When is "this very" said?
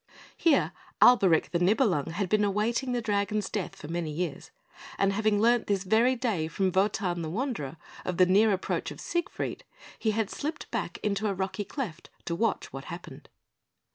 5.67-6.15